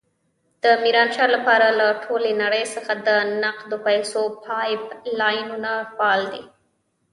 د 0.63 0.65
ميرانشاه 0.83 1.29
لپاره 1.35 1.67
له 1.79 1.87
ټولې 2.03 2.31
نړۍ 2.43 2.63
څخه 2.75 2.93
د 3.07 3.09
نقدو 3.43 3.77
پيسو 3.87 4.21
پایپ 4.45 4.83
لاینونه 5.19 5.71
فعال 5.95 6.21
دي. 6.33 6.43